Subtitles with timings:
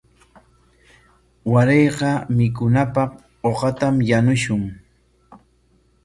[1.51, 3.11] Warayqa mikunapaq
[3.49, 4.61] uqatam yanushun.